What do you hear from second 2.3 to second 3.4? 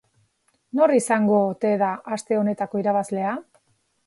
honetako irabazlea?